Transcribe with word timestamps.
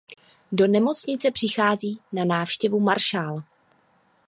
Do 0.51 0.67
nemocnice 0.67 1.31
přichází 1.31 1.99
na 2.11 2.25
návštěvu 2.25 2.79
maršál. 2.79 3.43